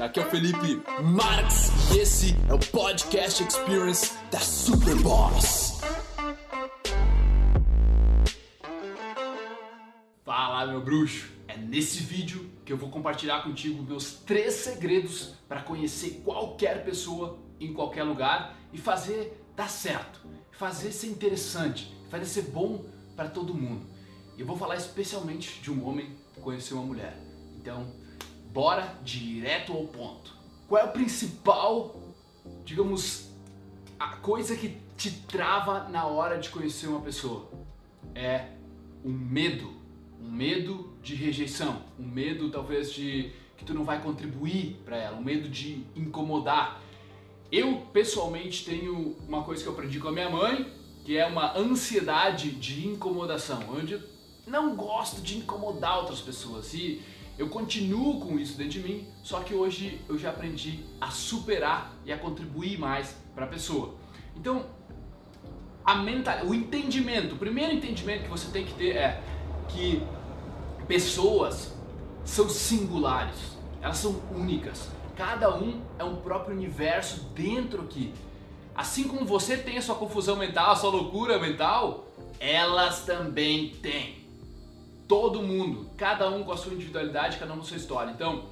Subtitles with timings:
[0.00, 5.80] Aqui é o Felipe Marx e esse é o Podcast Experience da Superboss.
[10.24, 11.28] Fala, meu bruxo!
[11.48, 17.36] É nesse vídeo que eu vou compartilhar contigo meus três segredos para conhecer qualquer pessoa
[17.58, 20.20] em qualquer lugar e fazer dar certo,
[20.52, 22.84] fazer ser interessante, fazer ser bom
[23.16, 23.84] para todo mundo.
[24.38, 27.18] Eu vou falar especialmente de um homem conhecer uma mulher.
[27.56, 27.92] Então,
[28.52, 30.36] bora direto ao ponto.
[30.66, 31.96] Qual é o principal,
[32.64, 33.30] digamos,
[33.98, 37.48] a coisa que te trava na hora de conhecer uma pessoa?
[38.14, 38.48] É
[39.04, 39.72] um medo,
[40.20, 45.16] um medo de rejeição, um medo talvez de que tu não vai contribuir para ela,
[45.16, 46.80] um medo de incomodar.
[47.50, 50.70] Eu pessoalmente tenho uma coisa que eu aprendi com a minha mãe,
[51.04, 54.02] que é uma ansiedade de incomodação, onde eu
[54.46, 57.02] não gosto de incomodar outras pessoas e
[57.38, 61.94] eu continuo com isso dentro de mim, só que hoje eu já aprendi a superar
[62.04, 63.94] e a contribuir mais para a pessoa.
[64.36, 64.66] Então,
[65.84, 69.22] a mental, o entendimento, o primeiro entendimento que você tem que ter é
[69.68, 70.02] que
[70.88, 71.72] pessoas
[72.24, 74.90] são singulares, elas são únicas.
[75.16, 78.12] Cada um é um próprio universo dentro aqui.
[78.74, 82.08] Assim como você tem a sua confusão mental, a sua loucura mental,
[82.38, 84.27] elas também têm.
[85.08, 88.10] Todo mundo, cada um com a sua individualidade, cada um com a sua história.
[88.10, 88.44] Então,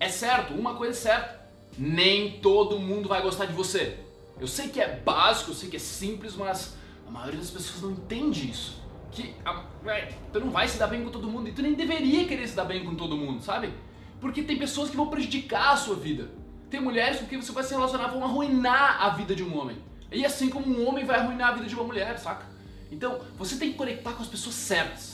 [0.00, 1.40] é certo, uma coisa é certa,
[1.78, 3.96] nem todo mundo vai gostar de você.
[4.40, 6.74] Eu sei que é básico, eu sei que é simples, mas
[7.06, 8.80] a maioria das pessoas não entende isso.
[9.12, 11.74] Que a, véio, tu não vai se dar bem com todo mundo e tu nem
[11.74, 13.72] deveria querer se dar bem com todo mundo, sabe?
[14.20, 16.30] Porque tem pessoas que vão prejudicar a sua vida.
[16.70, 19.76] Tem mulheres com quem você vai se relacionar vão arruinar a vida de um homem.
[20.12, 22.46] E assim como um homem vai arruinar a vida de uma mulher, saca?
[22.90, 25.09] Então, você tem que conectar com as pessoas certas.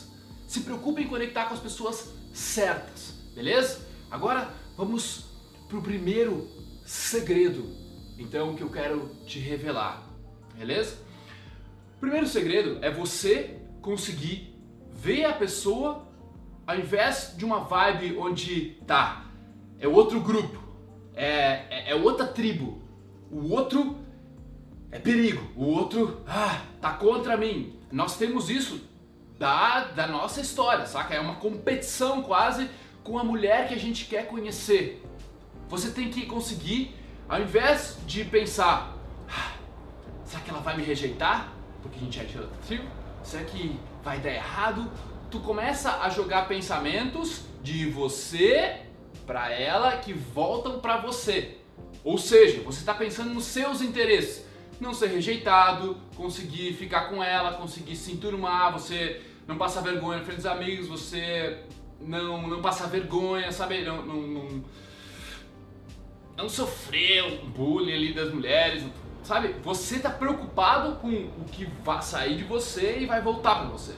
[0.46, 3.86] Se preocupe em conectar com as pessoas certas, beleza?
[4.10, 5.26] Agora vamos
[5.68, 6.48] pro primeiro
[6.84, 7.68] segredo,
[8.18, 10.02] então que eu quero te revelar,
[10.56, 10.98] beleza?
[11.96, 14.54] O primeiro segredo é você conseguir
[14.92, 16.06] ver a pessoa
[16.66, 19.26] ao invés de uma vibe onde tá
[19.78, 20.58] é outro grupo,
[21.14, 22.82] é, é, é outra tribo,
[23.30, 23.98] o outro
[24.90, 27.78] é perigo, o outro ah, tá contra mim.
[27.92, 28.80] Nós temos isso
[29.38, 31.14] da, da nossa história, saca?
[31.14, 32.70] É uma competição quase
[33.04, 35.02] com a mulher que a gente quer conhecer.
[35.68, 36.94] Você tem que conseguir,
[37.28, 38.96] ao invés de pensar,
[39.28, 39.52] ah,
[40.24, 41.52] será que ela vai me rejeitar?
[41.82, 42.56] Porque a gente é de outro?
[43.22, 44.90] Será que vai dar errado?
[45.30, 48.82] Tu começa a jogar pensamentos de você
[49.26, 51.58] para ela que voltam para você.
[52.04, 54.45] Ou seja, você está pensando nos seus interesses
[54.80, 60.24] não ser rejeitado, conseguir ficar com ela, conseguir se enturmar, você não passar vergonha na
[60.24, 61.60] frente dos amigos, você
[62.00, 63.82] não, não passar vergonha, sabe?
[63.82, 64.64] Não, não, não,
[66.36, 68.84] não sofrer bullying ali das mulheres,
[69.22, 69.54] sabe?
[69.62, 73.94] Você tá preocupado com o que vai sair de você e vai voltar para você.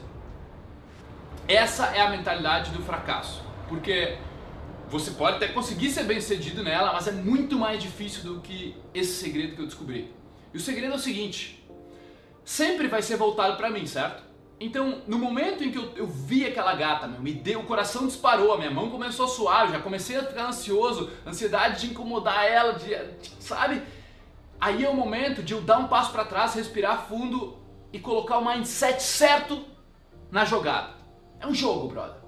[1.47, 4.17] Essa é a mentalidade do fracasso, porque
[4.87, 8.75] você pode até conseguir ser bem sucedido nela, mas é muito mais difícil do que
[8.93, 10.18] esse segredo que eu descobri.
[10.53, 11.63] E o segredo é o seguinte:
[12.43, 14.23] sempre vai ser voltado para mim, certo?
[14.59, 18.05] Então, no momento em que eu, eu, vi aquela gata, meu, me deu, o coração
[18.05, 22.45] disparou, a minha mão começou a suar, já comecei a ficar ansioso, ansiedade de incomodar
[22.45, 22.93] ela, de,
[23.39, 23.81] sabe?
[24.59, 27.57] Aí é o momento de eu dar um passo para trás, respirar fundo
[27.93, 29.63] e colocar o mindset certo
[30.29, 30.93] na jogada.
[31.39, 32.19] É um jogo, brother.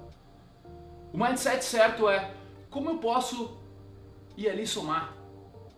[1.12, 2.32] O mindset certo é
[2.70, 3.58] como eu posso
[4.34, 5.12] ir ali somar?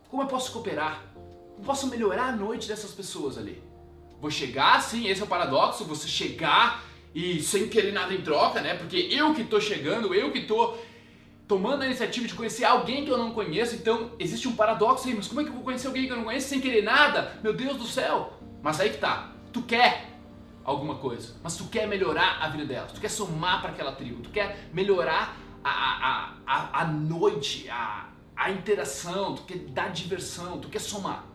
[0.09, 1.03] Como eu posso cooperar?
[1.65, 3.62] Posso melhorar a noite dessas pessoas ali?
[4.20, 6.82] Vou chegar, sim, esse é o paradoxo, você chegar
[7.15, 8.75] e sem querer nada em troca, né?
[8.75, 10.76] Porque eu que tô chegando, eu que tô
[11.47, 15.14] tomando a iniciativa de conhecer alguém que eu não conheço, então existe um paradoxo aí,
[15.14, 17.38] mas como é que eu vou conhecer alguém que eu não conheço sem querer nada?
[17.43, 18.32] Meu Deus do céu!
[18.62, 20.10] Mas aí que tá, tu quer
[20.64, 24.22] alguma coisa, mas tu quer melhorar a vida delas, tu quer somar para aquela tribo,
[24.22, 30.58] tu quer melhorar a, a, a, a noite, a, a interação, tu quer dar diversão,
[30.58, 31.33] tu quer somar.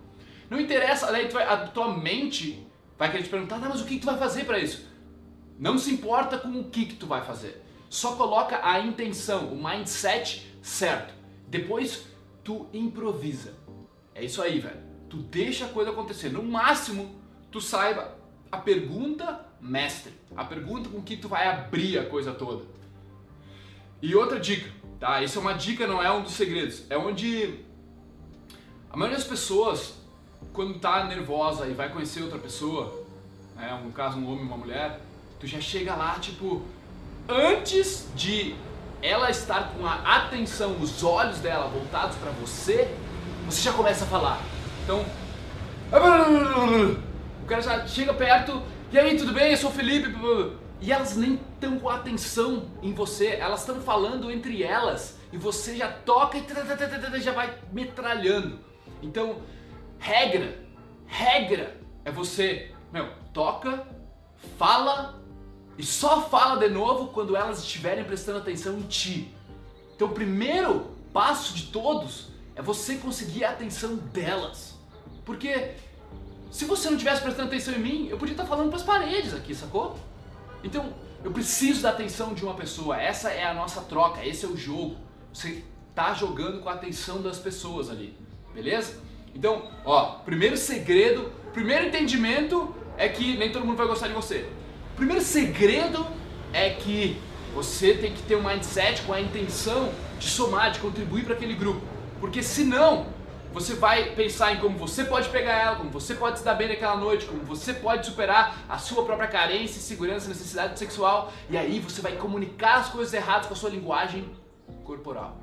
[0.50, 2.66] Não interessa, daí vai, a tua mente
[2.98, 4.88] vai querer te perguntar, tá, mas o que, que tu vai fazer para isso?
[5.58, 7.64] Não se importa com o que, que tu vai fazer.
[7.90, 11.14] Só coloca a intenção, o mindset certo.
[11.48, 12.06] Depois
[12.44, 13.54] tu improvisa.
[14.16, 14.80] É isso aí, velho.
[15.10, 16.30] Tu deixa a coisa acontecer.
[16.30, 17.20] No máximo,
[17.52, 18.18] tu saiba
[18.52, 20.14] a pergunta mestre.
[20.36, 22.66] A pergunta com que tu vai abrir a coisa toda.
[24.02, 25.22] E outra dica, tá?
[25.22, 26.84] Isso é uma dica, não é um dos segredos.
[26.90, 27.60] É onde
[28.90, 29.99] a maioria das pessoas
[30.54, 33.04] quando tá nervosa e vai conhecer outra pessoa,
[33.56, 35.00] né, um caso um homem e uma mulher,
[35.40, 36.62] tu já chega lá, tipo,
[37.28, 38.56] antes de
[39.02, 42.94] ela estar com a atenção, os olhos dela voltados para você,
[43.46, 44.42] você já começa a falar.
[44.84, 45.06] Então,
[47.42, 48.62] o cara já chega perto,
[48.92, 49.52] e aí, tudo bem?
[49.52, 50.12] Eu sou o Felipe.
[50.82, 55.76] E elas nem estão com atenção em você, elas estão falando entre elas e você
[55.76, 58.60] já toca e já vai metralhando.
[59.04, 59.38] Então,
[60.00, 60.58] regra,
[61.06, 63.86] regra é você, meu, toca,
[64.58, 65.22] fala
[65.78, 69.34] e só fala de novo quando elas estiverem prestando atenção em ti.
[69.96, 74.76] Então, o primeiro passo de todos é você conseguir a atenção delas.
[75.26, 75.76] Porque
[76.52, 79.34] se você não tivesse prestando atenção em mim, eu podia estar falando para as paredes
[79.34, 79.98] aqui, sacou?
[80.64, 80.94] Então,
[81.24, 83.00] eu preciso da atenção de uma pessoa.
[83.00, 84.98] Essa é a nossa troca, esse é o jogo.
[85.34, 85.64] Você
[85.94, 88.18] tá jogando com a atenção das pessoas ali,
[88.54, 89.00] beleza?
[89.34, 94.46] Então, ó, primeiro segredo, primeiro entendimento é que nem todo mundo vai gostar de você.
[94.96, 96.06] Primeiro segredo
[96.52, 97.18] é que
[97.54, 101.56] você tem que ter um mindset com a intenção de somar, de contribuir para aquele
[101.56, 101.82] grupo.
[102.20, 103.08] Porque senão,
[103.52, 106.68] você vai pensar em como você pode pegar ela, como você pode se dar bem
[106.68, 111.80] naquela noite, como você pode superar a sua própria carência, insegurança, necessidade sexual, e aí
[111.80, 114.30] você vai comunicar as coisas erradas com a sua linguagem
[114.84, 115.38] corporal.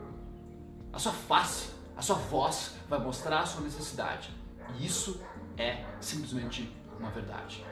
[0.92, 4.30] A sua face, a sua voz vai mostrar a sua necessidade.
[4.78, 5.20] E isso
[5.56, 7.64] é simplesmente uma verdade.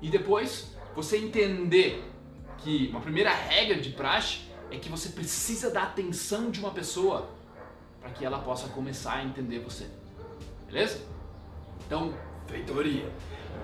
[0.00, 2.08] E depois, você entender
[2.58, 7.28] que uma primeira regra de praxe é que você precisa da atenção de uma pessoa
[8.00, 9.88] para que ela possa começar a entender você.
[10.66, 11.00] Beleza?
[11.86, 12.14] Então,
[12.46, 13.10] feitoria.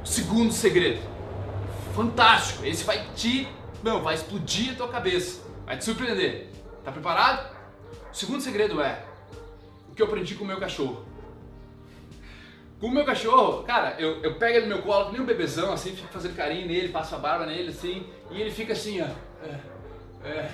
[0.05, 1.01] Segundo segredo.
[1.95, 2.65] Fantástico.
[2.65, 3.49] Esse vai te,
[3.83, 5.43] não, vai explodir a tua cabeça.
[5.65, 6.51] Vai te surpreender.
[6.85, 7.57] Tá preparado?
[8.13, 9.08] O segundo segredo é
[9.99, 11.05] que eu aprendi com o meu cachorro.
[12.79, 15.73] Com o meu cachorro, cara, eu, eu pego ele no meu colo, nem um bebezão,
[15.73, 19.09] assim, fico fazendo carinho nele, passo a barba nele, assim, e ele fica assim, ó.
[19.45, 20.51] É, é,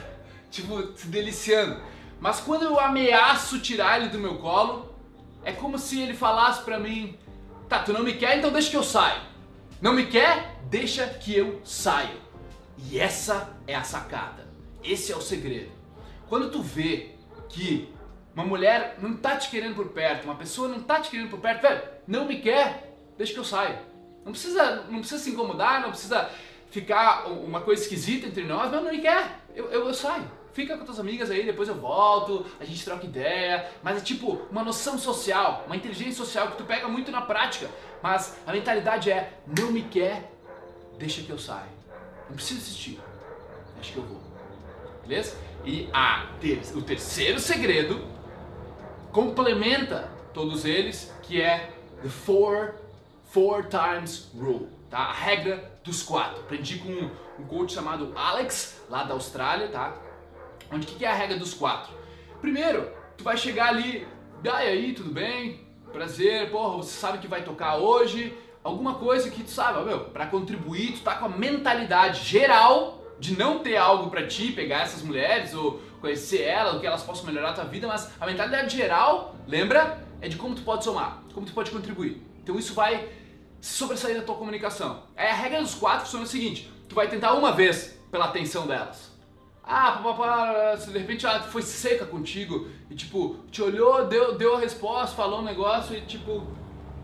[0.50, 1.78] tipo, se deliciando.
[2.18, 4.94] Mas quando eu ameaço tirar ele do meu colo,
[5.44, 7.18] é como se ele falasse pra mim:
[7.68, 9.20] Tá, tu não me quer, então deixa que eu saio.
[9.82, 10.58] Não me quer?
[10.70, 12.18] Deixa que eu saio.
[12.78, 14.48] E essa é a sacada.
[14.82, 15.70] Esse é o segredo.
[16.30, 17.10] Quando tu vê
[17.50, 17.93] que
[18.34, 21.40] uma mulher não tá te querendo por perto, uma pessoa não tá te querendo por
[21.40, 23.78] perto, velho, não me quer, deixa que eu saio.
[24.24, 26.30] Não precisa, não precisa se incomodar, não precisa
[26.70, 30.78] ficar uma coisa esquisita entre nós, mas não me quer, eu, eu, eu saio fica
[30.78, 34.62] com tuas amigas aí, depois eu volto, a gente troca ideia, mas é tipo uma
[34.62, 37.68] noção social, uma inteligência social que tu pega muito na prática,
[38.00, 40.32] mas a mentalidade é, não me quer,
[40.96, 41.74] deixa que eu saia.
[42.28, 43.00] Não precisa assistir,
[43.74, 44.20] deixa que eu vou.
[45.02, 45.36] Beleza?
[45.64, 48.13] E a ter, o terceiro segredo
[49.14, 51.70] complementa todos eles, que é
[52.02, 52.74] the four,
[53.30, 54.98] four times rule, tá?
[54.98, 56.40] A regra dos quatro.
[56.40, 59.96] Aprendi com um coach chamado Alex, lá da Austrália, tá?
[60.72, 61.92] Onde que, é a regra dos quatro?
[62.40, 64.04] Primeiro, tu vai chegar ali,
[64.52, 65.64] ah, e aí, tudo bem?
[65.92, 70.26] Prazer, porra, você sabe que vai tocar hoje, alguma coisa que tu sabe, meu, para
[70.26, 75.02] contribuir, tu tá com a mentalidade geral de não ter algo para ti, pegar essas
[75.02, 78.76] mulheres ou conhecer elas, ou que elas possam melhorar a tua vida, mas a mentalidade
[78.76, 82.22] geral, lembra, é de como tu pode somar, como tu pode contribuir.
[82.42, 83.08] Então isso vai
[83.58, 85.04] sobressair da tua comunicação.
[85.16, 88.66] É a regra dos quatro funciona o seguinte: tu vai tentar uma vez pela atenção
[88.66, 89.12] delas.
[89.66, 94.60] Ah, papapá, de repente ela foi seca contigo e tipo, te olhou, deu, deu a
[94.60, 96.46] resposta, falou um negócio e tipo,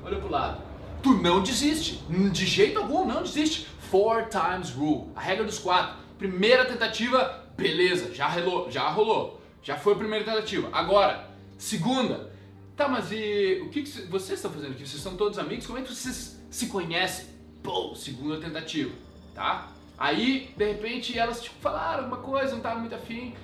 [0.05, 0.61] olhou pro lado.
[1.03, 3.67] Tu não desiste, de jeito algum, não desiste.
[3.91, 5.97] Four times rule, a regra dos quatro.
[6.19, 10.69] Primeira tentativa, beleza, já rolou, já rolou, já foi a primeira tentativa.
[10.73, 12.33] Agora, segunda,
[12.77, 14.87] tá, mas e o que, que vocês estão fazendo aqui?
[14.87, 15.67] Vocês são todos amigos?
[15.67, 17.27] Como é que vocês se conhecem?
[17.63, 18.91] Pô, segunda tentativa,
[19.35, 19.69] tá?
[19.99, 23.35] Aí, de repente, elas tipo, falaram alguma coisa, não tava muito afim.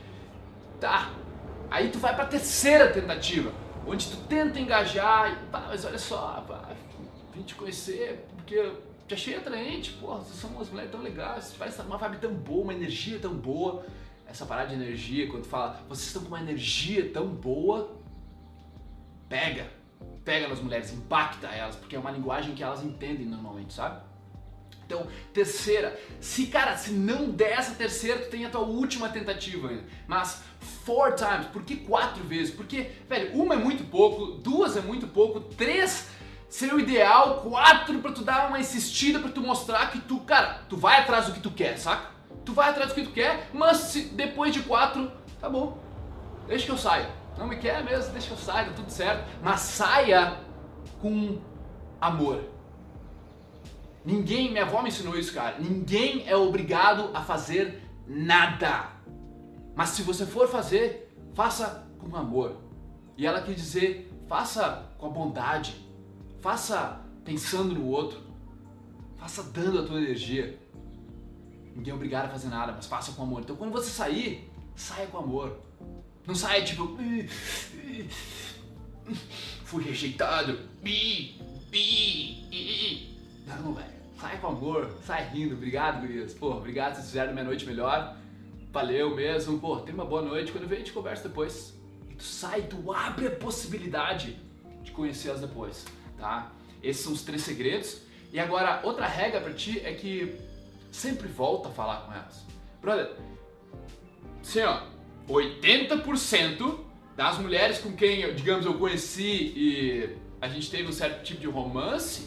[0.80, 1.10] Tá.
[1.70, 3.52] Aí tu vai pra terceira tentativa,
[3.86, 6.70] onde tu tenta engajar e pá, mas olha só, pá,
[7.34, 8.72] vim te conhecer porque
[9.06, 12.64] te achei atraente, porra, vocês são umas mulheres tão legais, faz uma vibe tão boa,
[12.64, 13.84] uma energia tão boa.
[14.26, 17.96] Essa parada de energia, quando fala, vocês estão com uma energia tão boa,
[19.28, 19.70] pega,
[20.24, 24.00] pega nas mulheres, impacta elas, porque é uma linguagem que elas entendem normalmente, sabe?
[24.84, 29.68] Então, terceira, se cara, se não der essa terceira, tu tem a tua última tentativa
[29.68, 29.84] ainda.
[30.06, 30.42] Mas
[30.84, 32.54] four times, por que quatro vezes?
[32.54, 36.08] Porque, velho, uma é muito pouco, duas é muito pouco, três
[36.48, 40.62] seria o ideal, quatro para tu dar uma insistida para tu mostrar que tu, cara,
[40.68, 42.15] tu vai atrás do que tu quer, saca?
[42.46, 45.76] Tu vai atrás do que tu quer, mas depois de quatro, tá bom,
[46.46, 47.10] deixa que eu saia.
[47.36, 49.28] Não me quer mesmo, deixa que eu saia, tá tudo certo.
[49.42, 50.38] Mas saia
[51.02, 51.38] com
[52.00, 52.56] amor
[54.06, 55.58] Ninguém, minha avó me ensinou isso, cara.
[55.58, 58.92] Ninguém é obrigado a fazer nada.
[59.74, 62.56] Mas se você for fazer, faça com amor.
[63.16, 65.84] E ela quer dizer, faça com a bondade.
[66.40, 68.20] Faça pensando no outro.
[69.16, 70.56] Faça dando a tua energia.
[71.76, 73.42] Ninguém é obrigado a fazer nada, mas faça com amor.
[73.42, 75.58] Então quando você sair, saia com amor.
[76.26, 76.96] Não saia tipo.
[79.64, 80.58] Fui rejeitado.
[80.82, 81.38] Bi,
[81.70, 83.14] bi,
[83.46, 83.96] Não, velho.
[84.18, 85.54] Sai com amor, sai rindo.
[85.54, 86.32] Obrigado, gurias.
[86.32, 88.16] Pô, obrigado, vocês fizeram minha noite melhor.
[88.72, 89.60] Valeu mesmo.
[89.60, 90.50] Pô, tenha uma boa noite.
[90.52, 91.74] Quando vem, a gente conversa depois.
[92.10, 94.38] E tu sai, tu abre a possibilidade
[94.82, 95.84] de conhecê-las depois,
[96.16, 96.50] tá?
[96.82, 98.00] Esses são os três segredos.
[98.32, 100.38] E agora, outra regra para ti é que
[100.96, 102.44] sempre volta a falar com elas.
[102.80, 103.12] Brother,
[104.40, 104.82] assim ó,
[105.28, 106.78] 80%
[107.14, 111.46] das mulheres com quem, digamos, eu conheci e a gente teve um certo tipo de
[111.46, 112.26] romance,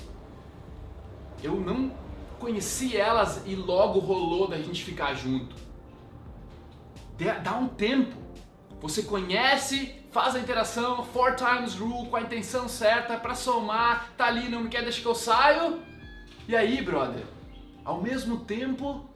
[1.44, 1.92] eu não
[2.40, 5.56] conheci elas e logo rolou da gente ficar junto.
[7.44, 8.16] Dá um tempo.
[8.82, 14.28] Você conhece, faz a interação, four times rule, com a intenção certa para somar, tá
[14.28, 15.82] ali, não me quer deixar que eu saio.
[16.48, 17.24] E aí, brother,
[17.84, 19.10] ao mesmo tempo,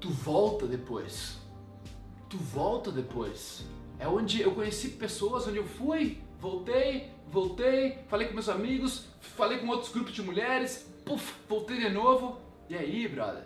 [0.00, 1.38] tu volta depois.
[2.28, 3.64] Tu volta depois.
[3.98, 9.58] É onde eu conheci pessoas, onde eu fui, voltei, voltei, falei com meus amigos, falei
[9.58, 12.38] com outros grupos de mulheres, puf, voltei de novo.
[12.68, 13.44] E aí, brother?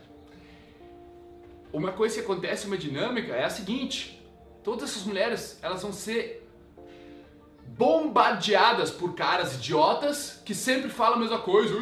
[1.73, 4.21] Uma coisa que acontece, uma dinâmica, é a seguinte:
[4.65, 6.48] todas essas mulheres, elas vão ser
[7.77, 11.75] bombardeadas por caras idiotas que sempre falam a mesma coisa,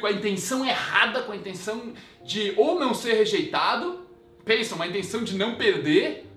[0.00, 1.92] com a intenção errada, com a intenção
[2.24, 4.06] de ou não ser rejeitado,
[4.44, 6.30] pensa, uma intenção de não perder,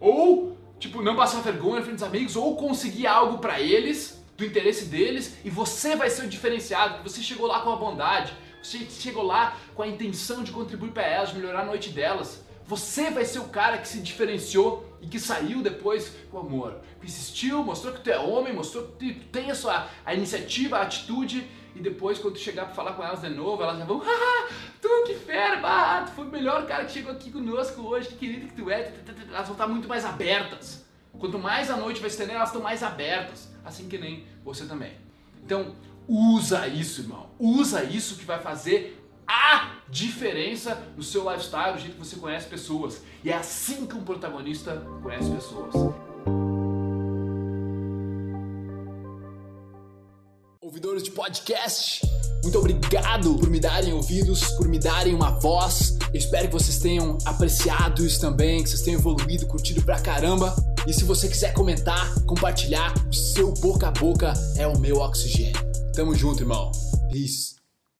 [0.00, 4.86] ou tipo não passar vergonha frente dos amigos, ou conseguir algo para eles, do interesse
[4.86, 8.32] deles, e você vai ser o diferenciado, você chegou lá com a bondade,
[8.62, 12.44] você chegou lá com a intenção de contribuir para elas, melhorar a noite delas.
[12.68, 16.78] Você vai ser o cara que se diferenciou e que saiu depois com amor.
[17.00, 20.76] Que insistiu, mostrou que tu é homem, mostrou que tu tem a sua a iniciativa,
[20.76, 21.48] a atitude.
[21.74, 24.48] E depois, quando tu chegar pra falar com elas de novo, elas já vão, ah,
[24.82, 28.16] tu que fera, bah, tu foi o melhor cara que chegou aqui conosco hoje, que
[28.16, 28.92] querido que tu é.
[29.28, 30.84] Elas vão estar muito mais abertas.
[31.18, 33.48] Quanto mais a noite vai se estender, elas estão mais abertas.
[33.64, 34.92] Assim que nem você também.
[35.42, 35.74] Então,
[36.06, 37.30] usa isso, irmão.
[37.38, 42.46] Usa isso que vai fazer a diferença no seu lifestyle, do jeito que você conhece
[42.46, 43.00] pessoas.
[43.24, 45.74] E é assim que um protagonista conhece pessoas.
[50.60, 52.02] Ouvidores de podcast,
[52.42, 55.96] muito obrigado por me darem ouvidos, por me darem uma voz.
[56.12, 60.54] Eu espero que vocês tenham apreciado isso também, que vocês tenham evoluído, curtido pra caramba.
[60.86, 65.60] E se você quiser comentar, compartilhar, o seu boca a boca é o meu oxigênio.
[65.94, 66.70] Tamo junto, irmão.
[67.10, 67.57] Peace.